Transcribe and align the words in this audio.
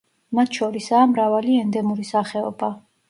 მათ 0.37 0.55
შორისაა 0.59 1.03
მრავალი 1.11 1.59
ენდემური 1.65 2.07
სახეობა. 2.13 2.73